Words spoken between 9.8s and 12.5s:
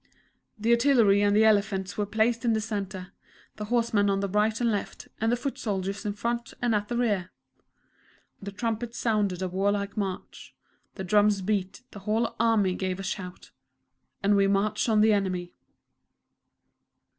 march; the drums beat; the whole